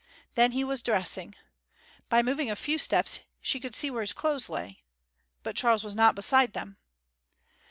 Then 0.33 0.53
he 0.53 0.63
was 0.63 0.81
dressing. 0.81 1.35
By 2.09 2.23
moving 2.23 2.49
a 2.49 2.55
few 2.55 2.79
steps 2.79 3.19
she 3.39 3.59
could 3.59 3.75
see 3.75 3.91
where 3.91 4.01
his 4.01 4.13
clothes 4.13 4.49
lay. 4.49 4.81
But 5.43 5.55
Charles 5.55 5.83
was 5.83 5.93
not 5.93 6.15
beside 6.15 6.53
them. 6.53 6.77